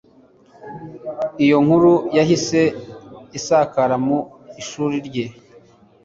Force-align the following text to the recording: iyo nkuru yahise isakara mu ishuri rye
iyo 1.43 1.57
nkuru 1.65 1.93
yahise 2.17 2.61
isakara 3.37 3.95
mu 4.05 4.19
ishuri 4.61 4.95
rye 5.07 5.25